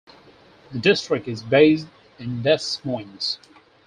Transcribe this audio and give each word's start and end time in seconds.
The 0.71 0.79
district 0.79 1.27
is 1.27 1.43
based 1.43 1.85
in 2.17 2.41
Des 2.41 2.61
Moines. 2.83 3.37